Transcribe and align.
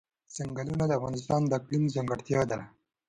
ځنګلونه 0.35 0.85
د 0.87 0.91
افغانستان 0.99 1.41
د 1.45 1.51
اقلیم 1.59 1.83
ځانګړتیا 1.93 2.41
ده. 2.51 2.59